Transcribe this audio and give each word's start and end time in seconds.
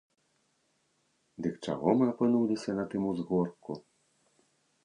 Дык 1.47 1.55
чаго 1.67 1.87
мы 1.99 2.09
апынуліся 2.13 2.71
на 2.81 2.85
тым 2.95 3.01
узгорку? 3.11 3.71